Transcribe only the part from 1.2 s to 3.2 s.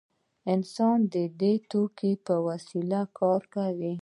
دې توکو په وسیله